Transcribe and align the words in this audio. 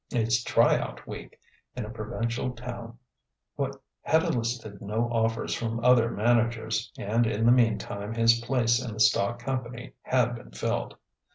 Its 0.09 0.43
"try 0.43 0.79
out 0.79 1.05
week" 1.07 1.39
in 1.75 1.85
a 1.85 1.89
provincial 1.91 2.53
town 2.53 2.97
had 4.01 4.23
elicited 4.23 4.81
no 4.81 5.07
offers 5.11 5.53
from 5.53 5.79
other 5.85 6.09
managers, 6.09 6.91
and 6.97 7.27
in 7.27 7.45
the 7.45 7.51
meantime 7.51 8.15
his 8.15 8.39
place 8.39 8.83
in 8.83 8.93
the 8.95 8.99
stock 8.99 9.37
company 9.37 9.93
had 10.01 10.33
been 10.33 10.49
filled. 10.49 10.97